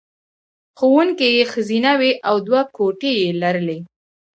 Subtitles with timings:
[0.77, 3.79] ښوونکې یې ښځینه وې او دوه کوټې یې لرلې